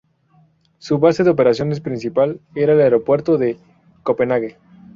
Su 0.79 0.97
base 0.97 1.23
de 1.23 1.29
operaciones 1.29 1.79
principal 1.79 2.39
era 2.55 2.73
el 2.73 2.81
Aeropuerto 2.81 3.37
de 3.37 3.59
Copenhague. 4.01 4.57